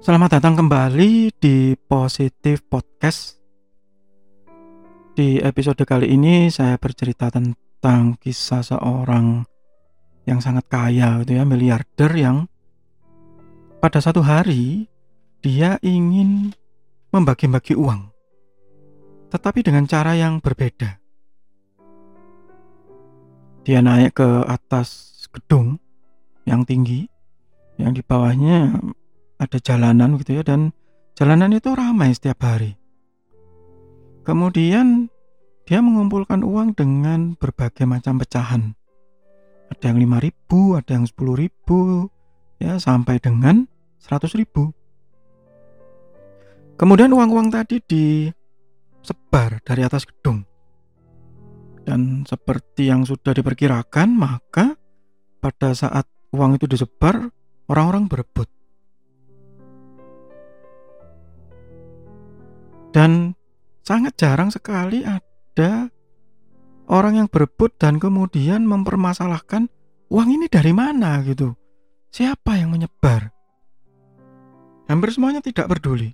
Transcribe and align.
Selamat 0.00 0.40
datang 0.40 0.56
kembali 0.56 1.28
di 1.36 1.76
Positif 1.76 2.64
Podcast. 2.64 3.36
Di 5.12 5.36
episode 5.44 5.84
kali 5.84 6.16
ini 6.16 6.48
saya 6.48 6.80
bercerita 6.80 7.28
tentang 7.28 8.16
kisah 8.16 8.64
seorang 8.64 9.44
yang 10.24 10.40
sangat 10.40 10.72
kaya 10.72 11.20
gitu 11.20 11.36
ya, 11.36 11.44
miliarder 11.44 12.16
yang 12.16 12.48
pada 13.84 14.00
satu 14.00 14.24
hari 14.24 14.88
dia 15.44 15.76
ingin 15.84 16.56
membagi-bagi 17.12 17.76
uang. 17.76 18.08
Tetapi 19.28 19.60
dengan 19.60 19.84
cara 19.84 20.16
yang 20.16 20.40
berbeda. 20.40 20.96
Dia 23.68 23.84
naik 23.84 24.16
ke 24.16 24.48
atas 24.48 25.28
gedung 25.28 25.76
yang 26.48 26.64
tinggi 26.64 27.04
yang 27.76 27.92
di 27.92 28.00
bawahnya 28.00 28.80
ada 29.40 29.56
jalanan 29.56 30.20
gitu 30.20 30.36
ya 30.38 30.42
dan 30.44 30.76
jalanan 31.16 31.56
itu 31.56 31.72
ramai 31.72 32.12
setiap 32.12 32.44
hari. 32.44 32.76
Kemudian 34.20 35.08
dia 35.64 35.80
mengumpulkan 35.80 36.44
uang 36.44 36.76
dengan 36.76 37.40
berbagai 37.40 37.88
macam 37.88 38.20
pecahan. 38.20 38.76
Ada 39.72 39.94
yang 39.94 39.98
5000, 40.04 40.76
ada 40.76 40.90
yang 40.92 41.06
10000, 41.08 42.10
ya 42.60 42.76
sampai 42.76 43.16
dengan 43.16 43.64
100.000. 44.02 44.44
Kemudian 46.76 47.12
uang-uang 47.12 47.48
tadi 47.48 47.80
disebar 47.80 49.64
dari 49.64 49.82
atas 49.86 50.04
gedung. 50.04 50.44
Dan 51.86 52.28
seperti 52.28 52.92
yang 52.92 53.08
sudah 53.08 53.32
diperkirakan, 53.32 54.12
maka 54.12 54.76
pada 55.40 55.72
saat 55.72 56.04
uang 56.36 56.60
itu 56.60 56.68
disebar, 56.68 57.32
orang-orang 57.72 58.04
berebut. 58.10 58.59
Dan 62.90 63.38
sangat 63.86 64.18
jarang 64.18 64.50
sekali 64.50 65.06
ada 65.06 65.90
orang 66.90 67.22
yang 67.22 67.28
berebut 67.30 67.78
dan 67.78 68.02
kemudian 68.02 68.66
mempermasalahkan 68.66 69.70
uang 70.10 70.28
ini 70.28 70.50
dari 70.50 70.74
mana 70.74 71.22
gitu. 71.22 71.54
Siapa 72.10 72.58
yang 72.58 72.74
menyebar? 72.74 73.30
Hampir 74.90 75.14
semuanya 75.14 75.38
tidak 75.38 75.70
peduli. 75.70 76.10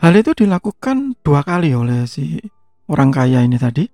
Hal 0.00 0.12
itu 0.16 0.32
dilakukan 0.32 1.16
dua 1.24 1.40
kali 1.40 1.72
oleh 1.72 2.04
si 2.04 2.40
orang 2.88 3.12
kaya 3.12 3.44
ini 3.44 3.56
tadi. 3.56 3.84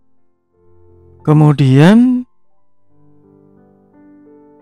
Kemudian 1.23 2.23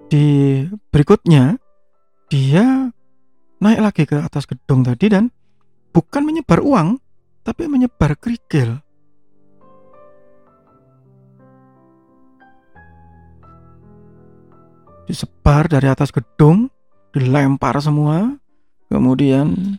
di 0.09 0.61
berikutnya 0.89 1.61
dia 2.33 2.93
naik 3.63 3.81
lagi 3.81 4.03
ke 4.09 4.17
atas 4.19 4.49
gedung 4.49 4.83
tadi 4.83 5.07
dan 5.11 5.31
bukan 5.95 6.27
menyebar 6.27 6.59
uang, 6.65 6.99
tapi 7.47 7.71
menyebar 7.71 8.19
kerikil. 8.19 8.83
Disebar 15.05 15.69
dari 15.69 15.87
atas 15.87 16.09
gedung, 16.09 16.73
dilempar 17.13 17.77
semua, 17.79 18.33
kemudian 18.89 19.77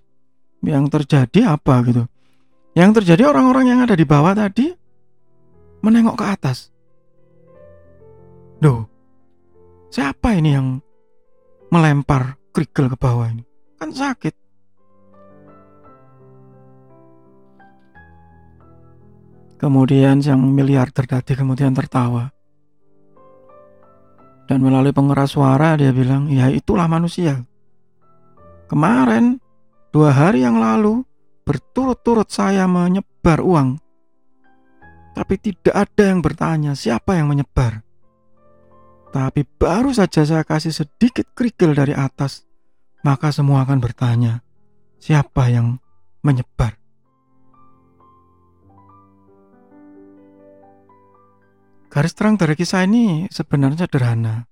yang 0.62 0.86
terjadi 0.88 1.58
apa 1.58 1.82
gitu? 1.90 2.06
Yang 2.78 3.02
terjadi 3.02 3.34
orang-orang 3.34 3.66
yang 3.74 3.80
ada 3.82 3.98
di 3.98 4.06
bawah 4.06 4.38
tadi 4.38 4.70
menengok 5.82 6.16
ke 6.18 6.26
atas. 6.26 6.70
Duh, 8.62 8.86
siapa 9.90 10.38
ini 10.38 10.50
yang 10.54 10.68
melempar 11.74 12.38
kerikil 12.54 12.88
ke 12.94 12.98
bawah 12.98 13.28
ini? 13.30 13.55
Kan 13.76 13.92
sakit. 13.92 14.36
Kemudian 19.56 20.20
yang 20.20 20.44
miliarder 20.44 21.08
tadi 21.08 21.34
kemudian 21.34 21.74
tertawa. 21.74 22.30
Dan 24.46 24.62
melalui 24.62 24.94
pengeras 24.94 25.34
suara 25.34 25.74
dia 25.74 25.90
bilang, 25.90 26.30
ya 26.30 26.54
itulah 26.54 26.86
manusia. 26.86 27.42
Kemarin, 28.70 29.42
dua 29.90 30.14
hari 30.14 30.46
yang 30.46 30.62
lalu, 30.62 31.02
berturut-turut 31.50 32.30
saya 32.30 32.70
menyebar 32.70 33.42
uang. 33.42 33.82
Tapi 35.18 35.36
tidak 35.42 35.74
ada 35.74 36.04
yang 36.14 36.22
bertanya 36.22 36.78
siapa 36.78 37.18
yang 37.18 37.34
menyebar. 37.34 37.82
Tapi 39.10 39.48
baru 39.58 39.90
saja 39.96 40.22
saya 40.22 40.46
kasih 40.46 40.76
sedikit 40.78 41.26
kerikil 41.34 41.74
dari 41.74 41.96
atas 41.98 42.45
maka 43.06 43.30
semua 43.30 43.62
akan 43.62 43.78
bertanya, 43.78 44.42
siapa 44.98 45.46
yang 45.54 45.78
menyebar? 46.26 46.74
Garis 51.94 52.18
terang 52.18 52.36
dari 52.36 52.58
kisah 52.58 52.84
ini 52.84 53.30
sebenarnya 53.30 53.86
sederhana. 53.86 54.50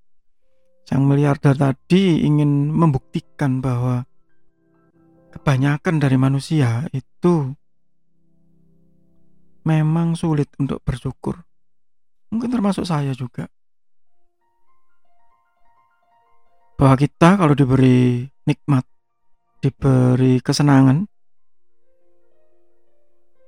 Sang 0.86 1.04
miliarder 1.10 1.58
tadi 1.58 2.22
ingin 2.22 2.70
membuktikan 2.70 3.58
bahwa 3.58 4.06
kebanyakan 5.34 5.98
dari 5.98 6.16
manusia 6.22 6.86
itu 6.94 7.58
memang 9.66 10.14
sulit 10.14 10.54
untuk 10.62 10.80
bersyukur. 10.86 11.42
Mungkin 12.30 12.54
termasuk 12.54 12.86
saya 12.86 13.18
juga. 13.18 13.50
Bahwa 16.84 17.00
kita 17.00 17.40
kalau 17.40 17.56
diberi 17.56 18.28
nikmat, 18.44 18.84
diberi 19.64 20.44
kesenangan, 20.44 21.08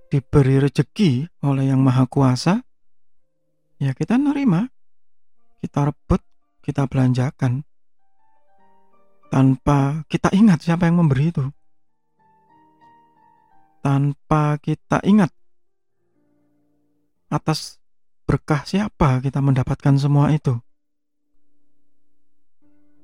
diberi 0.07 0.63
rezeki 0.63 1.43
oleh 1.43 1.67
Yang 1.67 1.81
Maha 1.83 2.07
Kuasa, 2.07 2.63
ya 3.75 3.91
kita 3.91 4.15
nerima, 4.15 4.71
kita 5.59 5.83
rebut, 5.83 6.23
kita 6.63 6.87
belanjakan 6.87 7.67
tanpa 9.27 10.07
kita 10.07 10.31
ingat 10.31 10.63
siapa 10.63 10.87
yang 10.87 11.03
memberi 11.03 11.35
itu. 11.35 11.43
Tanpa 13.83 14.55
kita 14.63 15.03
ingat 15.03 15.35
atas 17.27 17.83
berkah 18.23 18.63
siapa 18.63 19.19
kita 19.19 19.43
mendapatkan 19.43 19.99
semua 19.99 20.31
itu. 20.31 20.55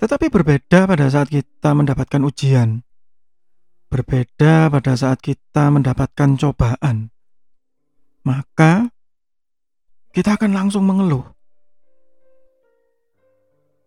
Tetapi 0.01 0.33
berbeda 0.33 0.89
pada 0.89 1.05
saat 1.13 1.29
kita 1.29 1.77
mendapatkan 1.77 2.25
ujian. 2.25 2.81
Berbeda 3.85 4.73
pada 4.73 4.97
saat 4.97 5.21
kita 5.21 5.69
mendapatkan 5.69 6.41
cobaan. 6.41 7.13
Maka 8.25 8.89
kita 10.09 10.41
akan 10.41 10.57
langsung 10.57 10.89
mengeluh. 10.89 11.21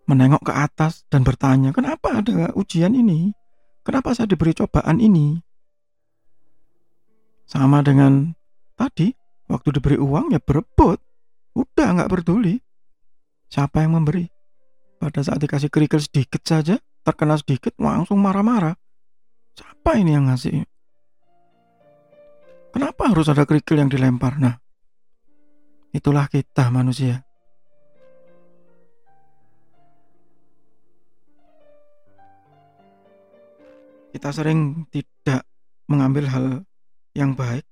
Menengok 0.06 0.46
ke 0.46 0.52
atas 0.54 1.02
dan 1.10 1.26
bertanya, 1.26 1.74
kenapa 1.74 2.22
ada 2.22 2.54
ujian 2.54 2.94
ini? 2.94 3.34
Kenapa 3.82 4.14
saya 4.14 4.30
diberi 4.30 4.54
cobaan 4.54 5.02
ini? 5.02 5.34
Sama 7.42 7.82
dengan 7.82 8.38
tadi, 8.78 9.10
waktu 9.50 9.68
diberi 9.82 9.98
uang 9.98 10.30
ya 10.30 10.38
berebut. 10.38 11.02
Udah 11.58 11.98
nggak 11.98 12.10
peduli. 12.12 12.62
Siapa 13.50 13.82
yang 13.82 13.98
memberi? 13.98 14.43
Pada 15.04 15.20
saat 15.20 15.36
dikasih 15.36 15.68
kerikil 15.68 16.00
sedikit 16.00 16.40
saja, 16.48 16.80
terkena 17.04 17.36
sedikit 17.36 17.76
langsung 17.76 18.24
marah-marah. 18.24 18.72
Siapa 19.52 20.00
ini 20.00 20.16
yang 20.16 20.32
ngasih? 20.32 20.64
Kenapa 22.72 23.12
harus 23.12 23.28
ada 23.28 23.44
kerikil 23.44 23.84
yang 23.84 23.92
dilempar? 23.92 24.40
Nah, 24.40 24.56
itulah 25.92 26.24
kita 26.32 26.72
manusia. 26.72 27.20
Kita 34.08 34.32
sering 34.32 34.88
tidak 34.88 35.44
mengambil 35.84 36.32
hal 36.32 36.46
yang 37.12 37.36
baik. 37.36 37.68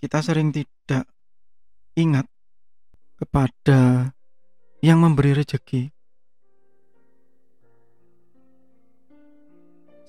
Kita 0.00 0.24
sering 0.24 0.48
tidak 0.48 1.04
ingat 1.92 2.24
kepada 3.20 4.08
yang 4.82 4.98
memberi 4.98 5.30
rezeki. 5.38 5.94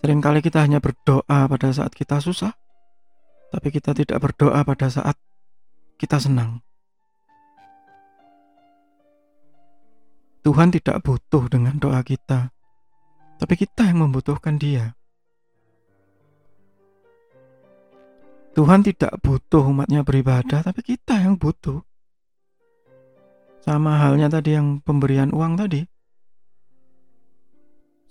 Seringkali 0.02 0.44
kita 0.44 0.66
hanya 0.66 0.84
berdoa 0.84 1.48
pada 1.48 1.70
saat 1.72 1.94
kita 1.96 2.20
susah, 2.20 2.52
tapi 3.54 3.70
kita 3.70 3.94
tidak 3.96 4.20
berdoa 4.20 4.66
pada 4.66 4.90
saat 4.90 5.16
kita 5.96 6.20
senang. 6.20 6.60
Tuhan 10.44 10.76
tidak 10.76 11.00
butuh 11.06 11.48
dengan 11.48 11.80
doa 11.80 12.04
kita, 12.04 12.52
tapi 13.40 13.54
kita 13.56 13.88
yang 13.88 14.04
membutuhkan 14.10 14.60
Dia. 14.60 14.92
Tuhan 18.54 18.84
tidak 18.84 19.24
butuh 19.24 19.64
umatnya 19.72 20.04
beribadah, 20.04 20.66
tapi 20.68 20.84
kita 20.84 21.16
yang 21.24 21.40
butuh. 21.40 21.80
Sama 23.63 23.95
halnya 23.95 24.27
tadi 24.27 24.60
yang 24.60 24.83
pemberian 24.83 25.31
uang 25.31 25.56
tadi. 25.56 25.88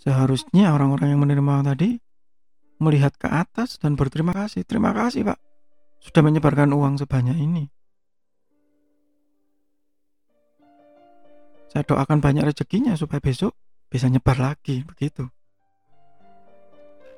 Seharusnya 0.01 0.73
orang-orang 0.73 1.13
yang 1.13 1.21
menerima 1.21 1.51
uang 1.61 1.67
tadi 1.69 2.01
melihat 2.81 3.13
ke 3.21 3.29
atas 3.29 3.77
dan 3.77 3.95
berterima 3.95 4.33
kasih. 4.33 4.65
Terima 4.65 4.97
kasih, 4.97 5.29
Pak, 5.29 5.39
sudah 6.01 6.23
menyebarkan 6.25 6.73
uang 6.73 6.99
sebanyak 6.99 7.37
ini. 7.37 7.69
Saya 11.69 11.85
doakan 11.85 12.25
banyak 12.25 12.49
rezekinya 12.49 12.97
supaya 12.97 13.21
besok 13.21 13.53
bisa 13.93 14.09
nyebar 14.09 14.41
lagi, 14.41 14.85
begitu. 14.89 15.29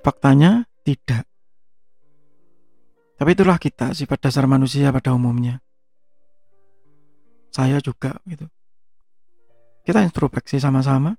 Faktanya 0.03 0.67
tidak. 0.83 1.25
Tapi 3.15 3.31
itulah 3.31 3.63
kita, 3.63 3.95
sifat 3.95 4.27
dasar 4.27 4.45
manusia 4.51 4.91
pada 4.91 5.15
umumnya. 5.15 5.63
Saya 7.55 7.79
juga 7.79 8.19
gitu. 8.27 8.51
Kita 9.87 10.03
introspeksi 10.03 10.59
sama-sama. 10.59 11.15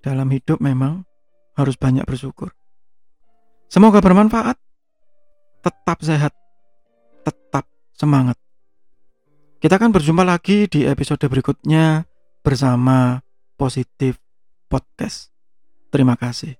Dalam 0.00 0.32
hidup 0.32 0.64
memang 0.64 1.04
harus 1.60 1.76
banyak 1.76 2.08
bersyukur. 2.08 2.56
Semoga 3.68 4.00
bermanfaat. 4.00 4.56
Tetap 5.60 6.00
sehat. 6.00 6.32
Tetap 7.28 7.68
semangat. 7.92 8.40
Kita 9.60 9.76
akan 9.76 9.92
berjumpa 9.92 10.24
lagi 10.24 10.64
di 10.72 10.88
episode 10.88 11.20
berikutnya 11.28 12.08
bersama 12.40 13.20
Positif 13.60 14.16
Podcast. 14.72 15.28
Terima 15.92 16.16
kasih. 16.16 16.59